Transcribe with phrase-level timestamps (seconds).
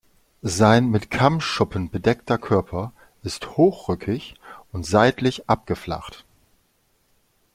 [0.41, 4.33] Sein mit Kammschuppen bedeckter Körper ist hochrückig
[4.71, 6.25] und seitlich abgeflacht.